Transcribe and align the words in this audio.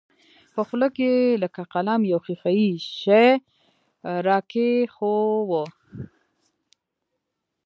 په 0.53 0.61
خوله 0.67 0.87
کښې 0.95 1.09
يې 1.21 1.39
لکه 1.43 1.61
قلم 1.73 2.01
يو 2.11 2.19
ښيښه 2.25 2.51
يي 2.59 2.69
شى 2.99 3.27
راکښېښوو. 4.27 5.63